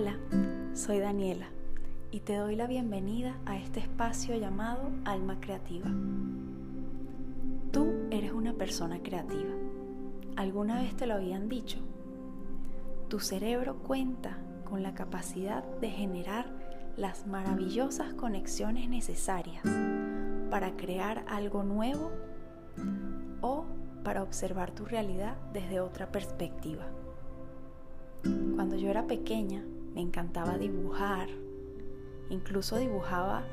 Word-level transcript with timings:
Hola, 0.00 0.16
soy 0.72 0.98
Daniela 0.98 1.48
y 2.10 2.20
te 2.20 2.36
doy 2.36 2.56
la 2.56 2.66
bienvenida 2.66 3.36
a 3.44 3.58
este 3.58 3.80
espacio 3.80 4.34
llamado 4.34 4.88
Alma 5.04 5.38
Creativa. 5.40 5.90
Tú 7.70 7.86
eres 8.10 8.32
una 8.32 8.54
persona 8.54 9.02
creativa. 9.02 9.50
¿Alguna 10.36 10.80
vez 10.80 10.96
te 10.96 11.06
lo 11.06 11.12
habían 11.16 11.50
dicho? 11.50 11.80
Tu 13.08 13.20
cerebro 13.20 13.76
cuenta 13.82 14.38
con 14.64 14.82
la 14.82 14.94
capacidad 14.94 15.64
de 15.82 15.90
generar 15.90 16.46
las 16.96 17.26
maravillosas 17.26 18.14
conexiones 18.14 18.88
necesarias 18.88 19.62
para 20.50 20.78
crear 20.78 21.26
algo 21.28 21.62
nuevo 21.62 22.10
o 23.42 23.66
para 24.02 24.22
observar 24.22 24.70
tu 24.70 24.86
realidad 24.86 25.36
desde 25.52 25.80
otra 25.80 26.10
perspectiva. 26.10 26.86
Cuando 28.56 28.76
yo 28.76 28.88
era 28.88 29.06
pequeña 29.06 29.62
me 29.94 30.00
encantaba 30.00 30.58
dibujar, 30.58 31.28
incluso 32.28 32.78
dibujaba 32.78 33.44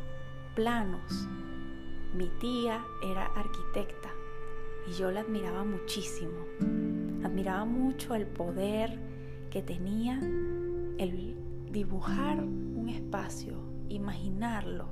planos. 0.56 1.28
Mi 2.14 2.30
tía 2.40 2.84
era 3.04 3.26
arquitecta 3.26 4.10
y 4.88 4.94
yo 4.94 5.12
la 5.12 5.22
admiraba 5.22 5.64
muchísimo. 5.64 6.40
Admiraba 7.24 7.66
mucho 7.66 8.16
el 8.16 8.26
poder 8.26 9.00
que 9.50 9.62
tenía 9.62 10.20
el 10.20 11.38
dibujar 11.72 12.40
un 12.40 12.90
espacio, 12.90 13.58
imaginarlo 13.90 14.88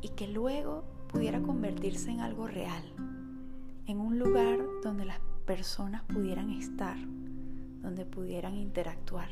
y 0.00 0.10
que 0.10 0.28
luego 0.28 0.84
pudiera 1.08 1.40
convertirse 1.40 2.10
en 2.10 2.20
algo 2.20 2.46
real, 2.46 2.82
en 3.86 4.00
un 4.00 4.18
lugar 4.18 4.58
donde 4.82 5.04
las 5.04 5.20
personas 5.46 6.02
pudieran 6.02 6.50
estar 6.50 6.96
donde 7.82 8.04
pudieran 8.04 8.56
interactuar. 8.56 9.28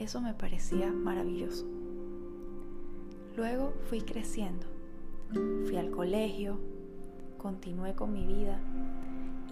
Eso 0.00 0.20
me 0.20 0.34
parecía 0.34 0.90
maravilloso. 0.90 1.66
Luego 3.36 3.74
fui 3.88 4.00
creciendo, 4.00 4.66
fui 5.66 5.76
al 5.76 5.90
colegio, 5.90 6.58
continué 7.38 7.94
con 7.94 8.12
mi 8.12 8.26
vida 8.26 8.58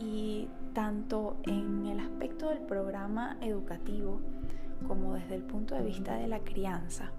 y 0.01 0.49
tanto 0.73 1.37
en 1.45 1.87
el 1.87 2.01
aspecto 2.01 2.49
del 2.49 2.61
programa 2.61 3.37
educativo 3.41 4.21
como 4.89 5.15
desde 5.15 5.37
el 5.37 5.43
punto 5.43 5.77
de 5.77 5.83
vista 5.83 6.17
de 6.17 6.27
la 6.27 6.41
crianza 6.41 7.13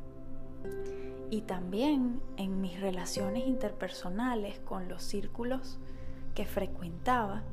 y 1.29 1.41
también 1.41 2.21
en 2.37 2.61
mis 2.61 2.79
relaciones 2.81 3.47
interpersonales 3.47 4.59
con 4.59 4.89
los 4.89 5.03
círculos 5.03 5.77
que 6.33 6.45
frecuentaba, 6.45 7.43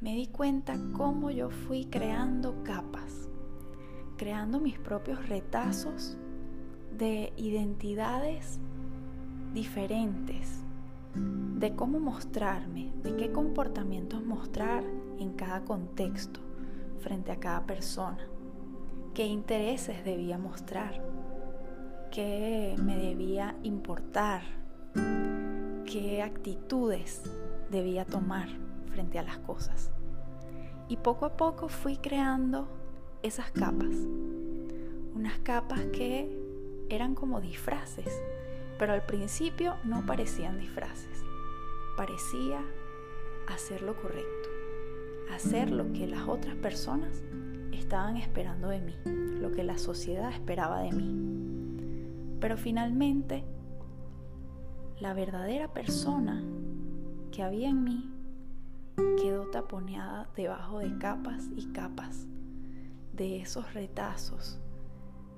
me 0.00 0.14
di 0.14 0.26
cuenta 0.26 0.76
cómo 0.96 1.30
yo 1.30 1.50
fui 1.50 1.84
creando 1.84 2.62
capas, 2.64 3.27
creando 4.18 4.60
mis 4.60 4.78
propios 4.78 5.26
retazos 5.28 6.18
de 6.92 7.32
identidades 7.36 8.58
diferentes, 9.54 10.60
de 11.14 11.74
cómo 11.74 12.00
mostrarme, 12.00 12.92
de 13.02 13.16
qué 13.16 13.32
comportamientos 13.32 14.22
mostrar 14.22 14.84
en 15.18 15.32
cada 15.32 15.64
contexto, 15.64 16.40
frente 17.00 17.32
a 17.32 17.38
cada 17.40 17.64
persona, 17.64 18.28
qué 19.14 19.26
intereses 19.26 20.04
debía 20.04 20.36
mostrar, 20.36 21.00
qué 22.10 22.74
me 22.82 22.96
debía 22.96 23.56
importar, 23.62 24.42
qué 25.86 26.22
actitudes 26.22 27.22
debía 27.70 28.04
tomar 28.04 28.48
frente 28.86 29.18
a 29.18 29.22
las 29.22 29.38
cosas. 29.38 29.92
Y 30.88 30.96
poco 30.96 31.26
a 31.26 31.36
poco 31.36 31.68
fui 31.68 31.98
creando 31.98 32.77
esas 33.22 33.50
capas. 33.50 33.94
Unas 35.14 35.38
capas 35.40 35.80
que 35.86 36.30
eran 36.88 37.14
como 37.14 37.40
disfraces, 37.40 38.22
pero 38.78 38.92
al 38.92 39.04
principio 39.04 39.74
no 39.84 40.06
parecían 40.06 40.58
disfraces. 40.58 41.24
Parecía 41.96 42.60
hacer 43.48 43.82
lo 43.82 43.96
correcto, 43.96 44.48
hacer 45.32 45.70
lo 45.70 45.92
que 45.92 46.06
las 46.06 46.28
otras 46.28 46.54
personas 46.56 47.22
estaban 47.72 48.16
esperando 48.16 48.68
de 48.68 48.80
mí, 48.80 48.94
lo 49.04 49.50
que 49.52 49.64
la 49.64 49.78
sociedad 49.78 50.30
esperaba 50.30 50.82
de 50.82 50.92
mí. 50.92 52.38
Pero 52.40 52.56
finalmente, 52.56 53.44
la 55.00 55.12
verdadera 55.14 55.72
persona 55.72 56.44
que 57.32 57.42
había 57.42 57.68
en 57.68 57.82
mí 57.82 58.10
quedó 59.20 59.46
taponeada 59.46 60.28
debajo 60.36 60.78
de 60.78 60.96
capas 60.98 61.48
y 61.56 61.66
capas 61.66 62.26
de 63.18 63.40
esos 63.40 63.74
retazos, 63.74 64.60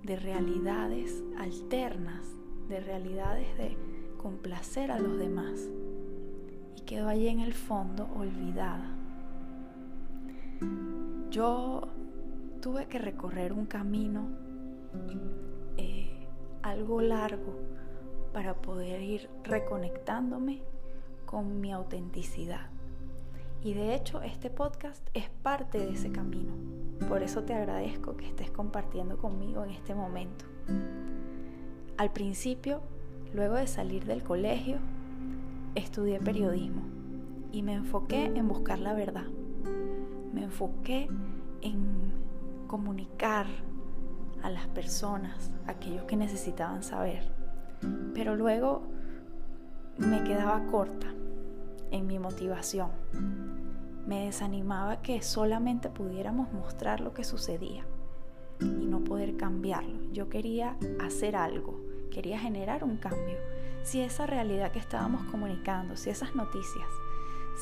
de 0.02 0.16
realidades 0.16 1.24
alternas, 1.38 2.36
de 2.68 2.78
realidades 2.80 3.56
de 3.56 3.76
complacer 4.18 4.91
a 4.91 4.98
los 4.98 5.18
demás. 5.18 5.68
Y 6.76 6.82
quedó 6.82 7.08
allí 7.08 7.28
en 7.28 7.41
el 7.41 7.54
fondo 7.54 8.06
olvidada. 8.14 8.94
Yo 11.30 11.88
tuve 12.60 12.86
que 12.86 12.98
recorrer 12.98 13.54
un 13.54 13.64
camino 13.64 14.28
eh, 15.78 16.26
algo 16.62 17.00
largo 17.00 17.58
para 18.34 18.54
poder 18.60 19.00
ir 19.02 19.30
reconectándome 19.42 20.62
con 21.24 21.60
mi 21.60 21.72
autenticidad. 21.72 22.68
Y 23.62 23.72
de 23.72 23.94
hecho 23.94 24.20
este 24.20 24.50
podcast 24.50 25.06
es 25.14 25.30
parte 25.42 25.78
de 25.78 25.92
ese 25.92 26.12
camino. 26.12 26.52
Por 27.08 27.22
eso 27.22 27.42
te 27.42 27.54
agradezco 27.54 28.16
que 28.16 28.26
estés 28.26 28.50
compartiendo 28.50 29.18
conmigo 29.18 29.64
en 29.64 29.70
este 29.70 29.94
momento. 29.94 30.44
Al 31.96 32.12
principio, 32.12 32.80
luego 33.34 33.56
de 33.56 33.66
salir 33.66 34.04
del 34.04 34.22
colegio, 34.22 34.78
estudié 35.74 36.18
periodismo 36.20 36.82
y 37.52 37.62
me 37.62 37.74
enfoqué 37.74 38.24
en 38.26 38.48
buscar 38.48 38.78
la 38.78 38.94
verdad. 38.94 39.26
Me 40.32 40.44
enfoqué 40.44 41.08
en 41.62 42.12
comunicar 42.66 43.46
a 44.42 44.50
las 44.50 44.66
personas 44.68 45.50
aquello 45.66 46.06
que 46.06 46.16
necesitaban 46.16 46.82
saber. 46.82 47.32
Pero 48.14 48.36
luego 48.36 48.82
me 49.98 50.22
quedaba 50.24 50.64
corta 50.66 51.08
en 51.90 52.06
mi 52.06 52.18
motivación. 52.18 52.90
Me 54.06 54.26
desanimaba 54.26 55.02
que 55.02 55.22
solamente 55.22 55.88
pudiéramos 55.88 56.52
mostrar 56.52 57.00
lo 57.00 57.12
que 57.12 57.24
sucedía 57.24 57.84
y 58.60 58.86
no 58.86 59.04
poder 59.04 59.36
cambiarlo. 59.36 59.98
Yo 60.12 60.28
quería 60.28 60.76
hacer 61.00 61.36
algo, 61.36 61.80
quería 62.10 62.38
generar 62.38 62.84
un 62.84 62.96
cambio. 62.96 63.38
Si 63.82 64.00
esa 64.00 64.26
realidad 64.26 64.72
que 64.72 64.78
estábamos 64.78 65.24
comunicando, 65.24 65.96
si 65.96 66.10
esas 66.10 66.34
noticias, 66.34 66.88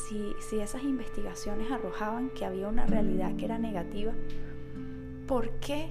si, 0.08 0.34
si 0.40 0.58
esas 0.58 0.82
investigaciones 0.82 1.70
arrojaban 1.70 2.30
que 2.30 2.44
había 2.44 2.68
una 2.68 2.86
realidad 2.86 3.36
que 3.36 3.44
era 3.44 3.58
negativa, 3.58 4.12
¿por 5.26 5.50
qué 5.60 5.90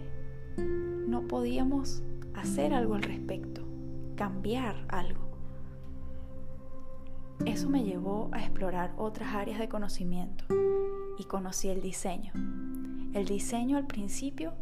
no 0.57 1.27
podíamos 1.27 2.03
hacer 2.33 2.73
algo 2.73 2.95
al 2.95 3.03
respecto? 3.03 3.61
Cambiar 4.15 4.85
algo. 4.89 5.36
Eso 7.45 7.69
me 7.69 7.83
llevó 7.83 8.29
a 8.31 8.39
explorar 8.39 8.93
otras 8.97 9.33
áreas 9.35 9.59
de 9.59 9.69
conocimiento 9.69 10.45
y 11.17 11.23
conocí 11.23 11.69
el 11.69 11.81
diseño. 11.81 12.33
El 13.13 13.25
diseño 13.25 13.77
al 13.77 13.87
principio 13.87 14.53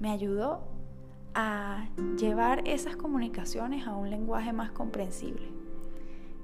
me 0.00 0.10
ayudó 0.10 0.62
a 1.34 1.88
llevar 2.18 2.66
esas 2.66 2.96
comunicaciones 2.96 3.86
a 3.86 3.94
un 3.94 4.10
lenguaje 4.10 4.52
más 4.52 4.72
comprensible, 4.72 5.48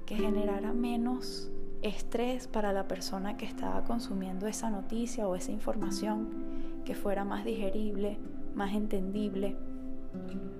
que 0.05 0.15
generara 0.15 0.73
menos 0.73 1.51
estrés 1.81 2.47
para 2.47 2.73
la 2.73 2.87
persona 2.87 3.37
que 3.37 3.45
estaba 3.45 3.83
consumiendo 3.83 4.47
esa 4.47 4.69
noticia 4.69 5.27
o 5.27 5.35
esa 5.35 5.51
información, 5.51 6.81
que 6.85 6.95
fuera 6.95 7.25
más 7.25 7.43
digerible, 7.45 8.17
más 8.55 8.73
entendible. 8.73 9.57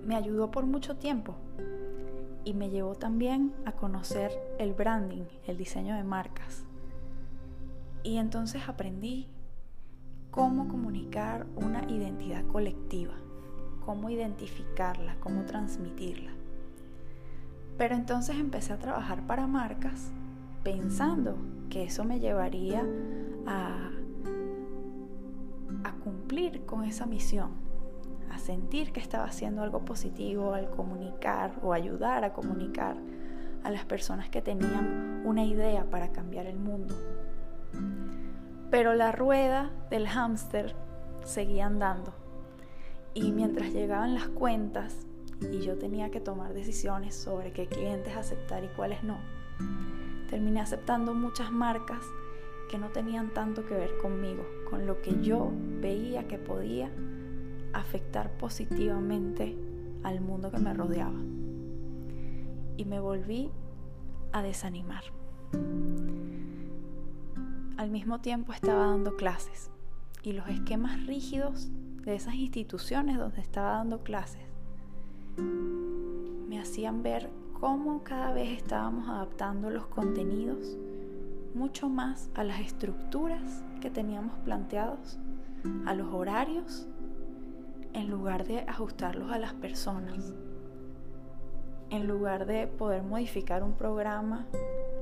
Me 0.05 0.15
ayudó 0.15 0.51
por 0.51 0.65
mucho 0.65 0.97
tiempo 0.97 1.35
y 2.47 2.53
me 2.53 2.69
llevó 2.69 2.95
también 2.95 3.53
a 3.65 3.73
conocer 3.73 4.31
el 4.57 4.73
branding, 4.73 5.25
el 5.47 5.57
diseño 5.57 5.95
de 5.95 6.05
marcas. 6.05 6.63
Y 8.03 8.15
entonces 8.15 8.69
aprendí 8.69 9.27
cómo 10.31 10.69
comunicar 10.69 11.45
una 11.57 11.83
identidad 11.91 12.47
colectiva, 12.47 13.15
cómo 13.85 14.09
identificarla, 14.09 15.17
cómo 15.19 15.43
transmitirla. 15.43 16.31
Pero 17.77 17.95
entonces 17.95 18.37
empecé 18.37 18.71
a 18.71 18.79
trabajar 18.79 19.27
para 19.27 19.45
marcas 19.45 20.13
pensando 20.63 21.35
que 21.69 21.83
eso 21.83 22.05
me 22.05 22.21
llevaría 22.21 22.85
a, 23.45 23.91
a 25.83 25.91
cumplir 25.95 26.65
con 26.65 26.85
esa 26.85 27.05
misión 27.05 27.66
a 28.31 28.39
sentir 28.39 28.91
que 28.91 28.99
estaba 28.99 29.25
haciendo 29.25 29.63
algo 29.63 29.85
positivo 29.85 30.53
al 30.53 30.69
comunicar 30.69 31.53
o 31.61 31.73
ayudar 31.73 32.23
a 32.23 32.33
comunicar 32.33 32.97
a 33.63 33.71
las 33.71 33.85
personas 33.85 34.29
que 34.29 34.41
tenían 34.41 35.21
una 35.25 35.43
idea 35.43 35.89
para 35.89 36.11
cambiar 36.11 36.45
el 36.45 36.57
mundo. 36.57 36.95
Pero 38.69 38.93
la 38.93 39.11
rueda 39.11 39.71
del 39.89 40.07
hámster 40.07 40.75
seguía 41.23 41.65
andando 41.65 42.13
Y 43.13 43.31
mientras 43.31 43.73
llegaban 43.73 44.13
las 44.13 44.27
cuentas 44.27 44.95
y 45.41 45.59
yo 45.59 45.77
tenía 45.77 46.09
que 46.11 46.19
tomar 46.19 46.53
decisiones 46.53 47.15
sobre 47.15 47.51
qué 47.51 47.67
clientes 47.67 48.15
aceptar 48.15 48.63
y 48.63 48.67
cuáles 48.69 49.03
no, 49.03 49.17
terminé 50.29 50.61
aceptando 50.61 51.13
muchas 51.13 51.51
marcas 51.51 52.01
que 52.69 52.77
no 52.77 52.89
tenían 52.89 53.33
tanto 53.33 53.65
que 53.65 53.75
ver 53.75 53.97
conmigo, 53.97 54.45
con 54.69 54.85
lo 54.85 55.01
que 55.01 55.21
yo 55.21 55.51
veía 55.79 56.27
que 56.27 56.37
podía 56.37 56.91
afectar 57.79 58.31
positivamente 58.37 59.57
al 60.03 60.21
mundo 60.21 60.51
que 60.51 60.59
me 60.59 60.73
rodeaba. 60.73 61.19
Y 62.77 62.85
me 62.85 62.99
volví 62.99 63.51
a 64.31 64.41
desanimar. 64.41 65.03
Al 67.77 67.89
mismo 67.89 68.21
tiempo 68.21 68.53
estaba 68.53 68.87
dando 68.87 69.15
clases 69.15 69.71
y 70.23 70.33
los 70.33 70.47
esquemas 70.47 71.05
rígidos 71.05 71.69
de 72.03 72.15
esas 72.15 72.35
instituciones 72.35 73.17
donde 73.17 73.41
estaba 73.41 73.71
dando 73.71 74.03
clases 74.03 74.47
me 75.37 76.59
hacían 76.59 77.03
ver 77.03 77.29
cómo 77.59 78.03
cada 78.03 78.33
vez 78.33 78.57
estábamos 78.57 79.07
adaptando 79.09 79.69
los 79.69 79.85
contenidos 79.87 80.77
mucho 81.53 81.89
más 81.89 82.29
a 82.35 82.43
las 82.43 82.59
estructuras 82.59 83.63
que 83.81 83.89
teníamos 83.89 84.37
planteados, 84.39 85.17
a 85.85 85.93
los 85.93 86.13
horarios, 86.13 86.87
en 87.97 88.11
lugar 88.11 88.45
de 88.45 88.59
ajustarlos 88.59 89.31
a 89.31 89.39
las 89.39 89.53
personas. 89.53 90.33
En 91.89 92.07
lugar 92.07 92.45
de 92.45 92.67
poder 92.67 93.01
modificar 93.01 93.63
un 93.63 93.73
programa 93.73 94.45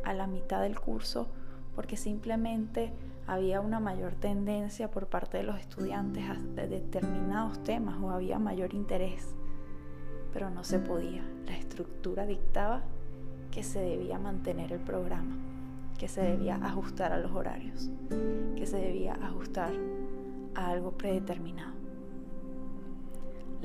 a 0.06 0.14
la 0.14 0.28
mitad 0.28 0.62
del 0.62 0.80
curso 0.80 1.28
porque 1.76 1.98
simplemente 1.98 2.94
había 3.28 3.60
una 3.60 3.82
mayor 3.82 4.16
tendencia 4.16 4.90
por 4.90 5.08
parte 5.08 5.38
de 5.38 5.44
los 5.44 5.60
estudiantes 5.60 6.24
a 6.30 6.36
determinados 6.68 7.62
temas 7.64 7.98
o 8.02 8.12
había 8.12 8.40
mayor 8.40 8.74
interés, 8.74 9.36
pero 10.32 10.50
no 10.50 10.64
se 10.64 10.80
podía. 10.80 11.24
La 11.46 11.58
estructura 11.58 12.26
dictaba 12.26 12.84
que 13.52 13.64
se 13.64 13.80
debía 13.80 14.20
mantener 14.20 14.72
el 14.72 14.80
programa 14.80 15.36
que 15.98 16.08
se 16.10 16.22
debía 16.22 16.56
ajustar 16.56 17.14
a 17.14 17.20
los 17.20 17.32
horarios, 17.32 17.90
que 18.58 18.66
se 18.66 18.78
debía 18.78 19.14
ajustar 19.14 19.72
a 20.54 20.70
algo 20.70 20.92
predeterminado. 20.92 21.85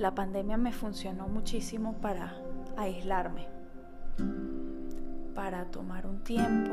La 0.00 0.14
pandemia 0.14 0.56
me 0.56 0.72
funcionó 0.72 1.28
muchísimo 1.28 1.92
para 2.00 2.34
aislarme, 2.78 3.46
para 5.34 5.66
tomar 5.66 6.06
un 6.06 6.24
tiempo 6.24 6.70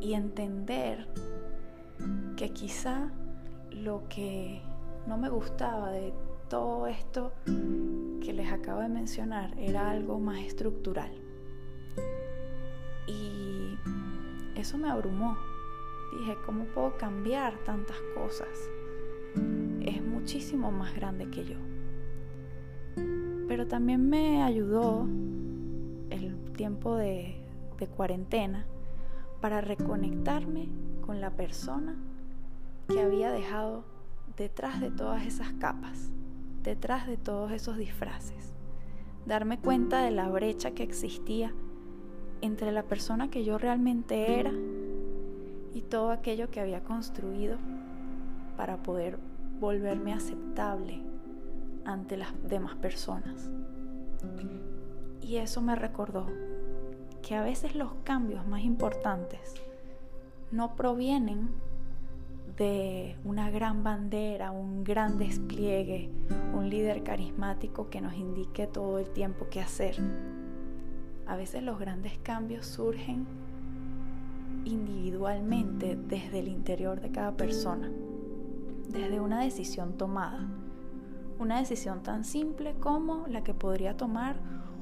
y 0.00 0.14
entender 0.14 1.06
que 2.36 2.50
quizá 2.50 3.08
lo 3.70 4.02
que 4.08 4.62
no 5.06 5.16
me 5.16 5.28
gustaba 5.28 5.92
de 5.92 6.12
todo 6.48 6.88
esto 6.88 7.32
que 7.44 8.32
les 8.32 8.50
acabo 8.50 8.80
de 8.80 8.88
mencionar 8.88 9.56
era 9.56 9.88
algo 9.88 10.18
más 10.18 10.40
estructural. 10.40 11.12
Y 13.06 13.78
eso 14.56 14.76
me 14.76 14.90
abrumó. 14.90 15.38
Dije, 16.18 16.36
¿cómo 16.44 16.64
puedo 16.64 16.96
cambiar 16.96 17.56
tantas 17.58 17.98
cosas? 18.16 18.48
Es 19.82 20.02
muchísimo 20.02 20.72
más 20.72 20.96
grande 20.96 21.30
que 21.30 21.44
yo. 21.44 21.79
Pero 23.50 23.66
también 23.66 24.08
me 24.08 24.44
ayudó 24.44 25.08
el 26.10 26.52
tiempo 26.52 26.94
de, 26.94 27.34
de 27.80 27.88
cuarentena 27.88 28.64
para 29.40 29.60
reconectarme 29.60 30.68
con 31.04 31.20
la 31.20 31.30
persona 31.30 31.96
que 32.86 33.00
había 33.00 33.32
dejado 33.32 33.82
detrás 34.36 34.80
de 34.80 34.92
todas 34.92 35.26
esas 35.26 35.52
capas, 35.54 36.12
detrás 36.62 37.08
de 37.08 37.16
todos 37.16 37.50
esos 37.50 37.76
disfraces. 37.76 38.54
Darme 39.26 39.58
cuenta 39.58 40.04
de 40.04 40.12
la 40.12 40.28
brecha 40.28 40.70
que 40.70 40.84
existía 40.84 41.52
entre 42.42 42.70
la 42.70 42.84
persona 42.84 43.30
que 43.30 43.42
yo 43.42 43.58
realmente 43.58 44.38
era 44.38 44.52
y 45.74 45.82
todo 45.82 46.12
aquello 46.12 46.52
que 46.52 46.60
había 46.60 46.84
construido 46.84 47.58
para 48.56 48.80
poder 48.84 49.18
volverme 49.58 50.12
aceptable 50.12 51.09
ante 51.92 52.16
las 52.16 52.32
demás 52.48 52.76
personas. 52.76 53.50
Y 55.20 55.36
eso 55.36 55.60
me 55.60 55.76
recordó 55.76 56.26
que 57.22 57.34
a 57.34 57.42
veces 57.42 57.74
los 57.74 57.92
cambios 58.04 58.46
más 58.46 58.62
importantes 58.62 59.54
no 60.50 60.74
provienen 60.74 61.50
de 62.56 63.16
una 63.24 63.50
gran 63.50 63.84
bandera, 63.84 64.50
un 64.50 64.84
gran 64.84 65.18
despliegue, 65.18 66.10
un 66.54 66.68
líder 66.68 67.02
carismático 67.02 67.88
que 67.90 68.00
nos 68.00 68.14
indique 68.14 68.66
todo 68.66 68.98
el 68.98 69.10
tiempo 69.10 69.46
qué 69.50 69.60
hacer 69.60 69.96
a 71.30 71.36
veces 71.36 71.62
los 71.62 71.78
grandes 71.78 72.18
cambios 72.24 72.66
surgen 72.66 73.24
individualmente 74.64 75.96
desde 75.96 76.40
el 76.40 76.48
interior 76.48 77.00
de 77.00 77.12
cada 77.12 77.36
persona, 77.36 77.88
desde 78.88 79.20
una 79.20 79.40
decisión 79.40 79.96
tomada. 79.96 80.48
Una 81.40 81.58
decisión 81.58 82.02
tan 82.02 82.24
simple 82.24 82.74
como 82.74 83.26
la 83.26 83.42
que 83.42 83.54
podría 83.54 83.96
tomar 83.96 84.36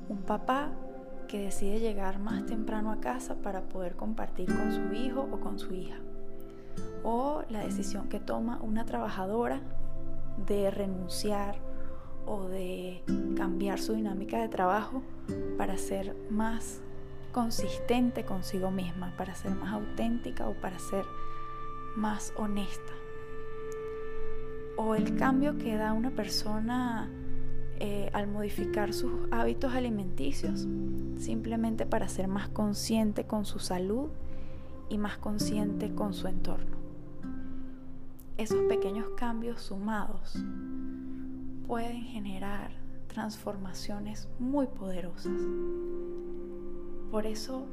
un 0.08 0.18
papá 0.22 0.72
que 1.28 1.38
decide 1.38 1.78
llegar 1.78 2.18
más 2.18 2.46
temprano 2.46 2.90
a 2.90 2.98
casa 2.98 3.36
para 3.36 3.68
poder 3.68 3.94
compartir 3.94 4.46
con 4.46 4.72
su 4.72 4.92
hijo 4.92 5.28
o 5.30 5.38
con 5.38 5.60
su 5.60 5.72
hija. 5.72 5.98
O 7.04 7.44
la 7.48 7.60
decisión 7.60 8.08
que 8.08 8.18
toma 8.18 8.58
una 8.60 8.84
trabajadora 8.84 9.60
de 10.48 10.72
renunciar 10.72 11.60
o 12.26 12.48
de 12.48 13.04
cambiar 13.36 13.78
su 13.78 13.92
dinámica 13.92 14.40
de 14.40 14.48
trabajo 14.48 15.02
para 15.56 15.78
ser 15.78 16.16
más 16.28 16.80
consistente 17.30 18.24
consigo 18.24 18.72
misma, 18.72 19.14
para 19.16 19.36
ser 19.36 19.52
más 19.52 19.74
auténtica 19.74 20.48
o 20.48 20.54
para 20.54 20.80
ser 20.80 21.04
más 21.94 22.32
honesta. 22.36 22.92
O 24.80 24.94
el 24.94 25.16
cambio 25.16 25.58
que 25.58 25.76
da 25.76 25.92
una 25.92 26.12
persona 26.12 27.10
eh, 27.80 28.10
al 28.12 28.28
modificar 28.28 28.94
sus 28.94 29.12
hábitos 29.32 29.74
alimenticios, 29.74 30.68
simplemente 31.18 31.84
para 31.84 32.08
ser 32.08 32.28
más 32.28 32.48
consciente 32.48 33.24
con 33.24 33.44
su 33.44 33.58
salud 33.58 34.08
y 34.88 34.96
más 34.96 35.18
consciente 35.18 35.92
con 35.94 36.14
su 36.14 36.28
entorno. 36.28 36.76
Esos 38.36 38.62
pequeños 38.68 39.06
cambios 39.16 39.60
sumados 39.62 40.38
pueden 41.66 42.02
generar 42.02 42.70
transformaciones 43.08 44.28
muy 44.38 44.68
poderosas. 44.68 45.42
Por 47.10 47.26
eso 47.26 47.66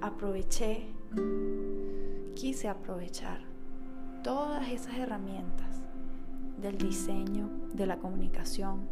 aproveché, 0.00 0.86
quise 2.36 2.68
aprovechar 2.68 3.40
todas 4.22 4.68
esas 4.68 4.94
herramientas 4.98 5.75
del 6.60 6.78
diseño, 6.78 7.48
de 7.74 7.86
la 7.86 7.98
comunicación, 7.98 8.88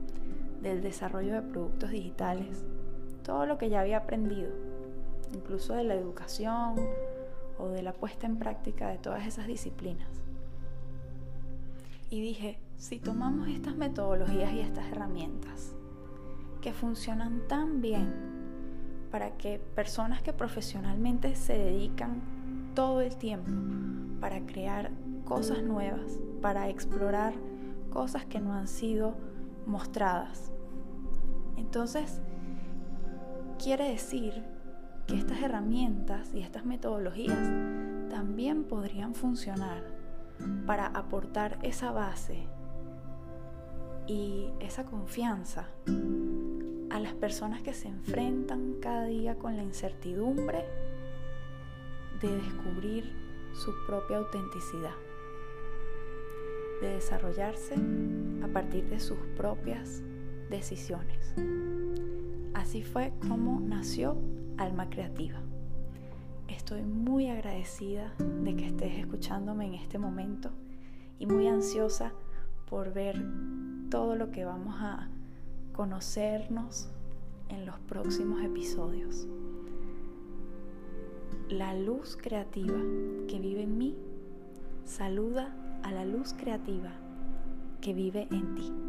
del 0.62 0.82
desarrollo 0.82 1.34
de 1.34 1.42
productos 1.42 1.90
digitales, 1.90 2.64
todo 3.22 3.46
lo 3.46 3.58
que 3.58 3.70
ya 3.70 3.80
había 3.80 3.98
aprendido, 3.98 4.50
incluso 5.34 5.74
de 5.74 5.84
la 5.84 5.94
educación 5.94 6.74
o 7.58 7.68
de 7.68 7.82
la 7.82 7.92
puesta 7.92 8.26
en 8.26 8.36
práctica 8.36 8.88
de 8.88 8.98
todas 8.98 9.26
esas 9.26 9.46
disciplinas. 9.46 10.08
Y 12.10 12.20
dije, 12.20 12.58
si 12.76 12.98
tomamos 12.98 13.48
estas 13.48 13.76
metodologías 13.76 14.52
y 14.52 14.60
estas 14.60 14.86
herramientas 14.88 15.74
que 16.60 16.72
funcionan 16.72 17.46
tan 17.48 17.80
bien 17.80 18.12
para 19.10 19.36
que 19.36 19.58
personas 19.58 20.22
que 20.22 20.32
profesionalmente 20.32 21.34
se 21.34 21.58
dedican 21.58 22.20
todo 22.74 23.00
el 23.00 23.16
tiempo 23.16 23.50
para 24.20 24.40
crear 24.46 24.90
cosas 25.24 25.62
nuevas, 25.62 26.20
para 26.40 26.68
explorar 26.68 27.34
cosas 27.94 28.26
que 28.26 28.40
no 28.40 28.52
han 28.52 28.68
sido 28.68 29.14
mostradas. 29.66 30.52
Entonces, 31.56 32.20
quiere 33.62 33.88
decir 33.88 34.42
que 35.06 35.16
estas 35.16 35.40
herramientas 35.40 36.34
y 36.34 36.40
estas 36.40 36.66
metodologías 36.66 37.48
también 38.10 38.64
podrían 38.64 39.14
funcionar 39.14 39.84
para 40.66 40.86
aportar 40.86 41.58
esa 41.62 41.92
base 41.92 42.48
y 44.06 44.50
esa 44.60 44.84
confianza 44.84 45.68
a 46.90 46.98
las 46.98 47.14
personas 47.14 47.62
que 47.62 47.74
se 47.74 47.88
enfrentan 47.88 48.74
cada 48.80 49.04
día 49.04 49.38
con 49.38 49.56
la 49.56 49.62
incertidumbre 49.62 50.64
de 52.20 52.36
descubrir 52.36 53.12
su 53.52 53.72
propia 53.86 54.18
autenticidad, 54.18 54.94
de 56.80 56.94
desarrollarse 56.94 57.74
a 58.42 58.48
partir 58.48 58.84
de 58.88 59.00
sus 59.00 59.18
propias 59.36 60.02
decisiones. 60.50 61.34
Así 62.54 62.82
fue 62.82 63.12
como 63.28 63.60
nació 63.60 64.16
Alma 64.56 64.88
Creativa. 64.88 65.40
Estoy 66.48 66.82
muy 66.82 67.28
agradecida 67.28 68.14
de 68.18 68.54
que 68.54 68.66
estés 68.66 68.98
escuchándome 68.98 69.66
en 69.66 69.74
este 69.74 69.98
momento 69.98 70.50
y 71.18 71.26
muy 71.26 71.48
ansiosa 71.48 72.12
por 72.68 72.92
ver 72.92 73.22
todo 73.90 74.16
lo 74.16 74.30
que 74.30 74.44
vamos 74.44 74.76
a 74.78 75.08
conocernos 75.72 76.88
en 77.48 77.66
los 77.66 77.78
próximos 77.80 78.42
episodios. 78.42 79.26
La 81.48 81.74
luz 81.74 82.16
creativa 82.16 82.78
que 83.28 83.38
vive 83.38 83.62
en 83.62 83.78
mí 83.78 83.96
saluda 84.84 85.54
a 85.84 85.92
la 85.92 86.06
luz 86.06 86.32
creativa 86.32 87.04
que 87.80 87.92
vive 87.92 88.26
en 88.32 88.48
ti. 88.54 88.83